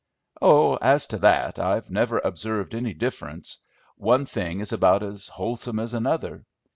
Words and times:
"Oh, 0.41 0.77
as 0.77 1.05
to 1.09 1.19
that, 1.19 1.59
I've 1.59 1.91
never 1.91 2.17
observed 2.23 2.73
any 2.73 2.95
difference; 2.95 3.59
one 3.97 4.25
thing 4.25 4.59
is 4.59 4.73
about 4.73 5.03
as 5.03 5.27
wholesome 5.27 5.77
as 5.77 5.93
another. 5.93 6.43